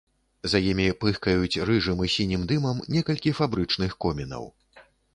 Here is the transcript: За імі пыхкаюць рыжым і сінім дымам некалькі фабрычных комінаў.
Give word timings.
За 0.53 0.61
імі 0.69 0.87
пыхкаюць 1.03 1.61
рыжым 1.71 2.03
і 2.09 2.11
сінім 2.15 2.49
дымам 2.55 2.83
некалькі 2.97 3.37
фабрычных 3.45 3.91
комінаў. 4.07 4.55